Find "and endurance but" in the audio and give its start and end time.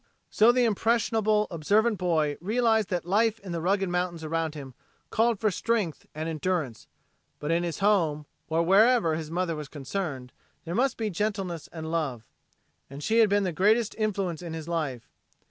6.15-7.51